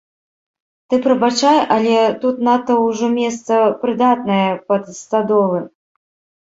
Ты 0.93 0.97
прабачай, 1.03 1.59
але 1.75 1.99
тут 2.25 2.41
надта 2.49 2.79
ўжо 2.87 3.11
месца 3.21 3.53
прыдатнае 3.85 4.43
пад 4.69 4.93
стадолы. 5.05 5.59